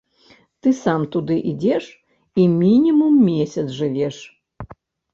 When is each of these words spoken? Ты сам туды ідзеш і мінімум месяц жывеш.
Ты 0.63 0.69
сам 0.77 1.01
туды 1.17 1.37
ідзеш 1.51 1.85
і 2.45 2.49
мінімум 2.57 3.23
месяц 3.31 3.67
жывеш. 3.81 4.15